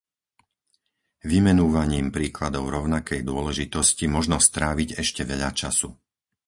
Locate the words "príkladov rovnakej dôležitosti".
2.15-4.05